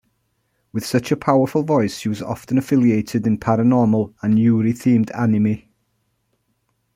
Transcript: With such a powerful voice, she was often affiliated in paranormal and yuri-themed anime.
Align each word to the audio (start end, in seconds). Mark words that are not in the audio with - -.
With 0.71 0.83
such 0.83 1.11
a 1.11 1.15
powerful 1.15 1.61
voice, 1.61 1.99
she 1.99 2.09
was 2.09 2.23
often 2.23 2.57
affiliated 2.57 3.27
in 3.27 3.37
paranormal 3.37 4.15
and 4.23 4.39
yuri-themed 4.39 5.15
anime. 5.15 5.61